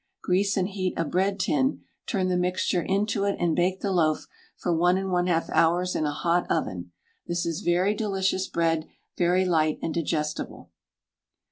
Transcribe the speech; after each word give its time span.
Grease 0.23 0.57
and 0.57 0.67
heat 0.69 0.95
a 0.97 1.05
bread 1.05 1.39
tin, 1.39 1.81
turn 2.07 2.27
the 2.27 2.35
mixture 2.35 2.81
into 2.81 3.23
it, 3.25 3.35
and 3.39 3.55
bake 3.55 3.81
the 3.81 3.91
loaf 3.91 4.25
for 4.57 4.75
1 4.75 4.95
1/2 4.95 5.49
hours 5.53 5.95
in 5.95 6.05
a 6.05 6.11
hot 6.11 6.49
oven. 6.49 6.91
This 7.27 7.45
is 7.45 7.61
very 7.61 7.93
delicious 7.93 8.47
bread, 8.47 8.87
very 9.15 9.45
light 9.45 9.77
and 9.83 9.93
digestible. 9.93 10.71